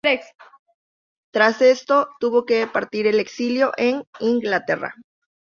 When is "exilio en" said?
3.19-4.03